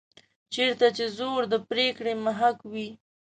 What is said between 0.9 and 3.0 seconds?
چې زور د پرېکړې محک وي.